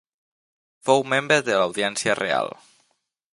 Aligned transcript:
Fou 0.87 1.03
membre 1.13 1.37
de 1.51 1.59
l'Audiència 1.59 2.17
Reial. 2.21 2.51